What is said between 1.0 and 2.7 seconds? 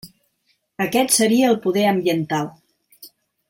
seria el poder ambiental.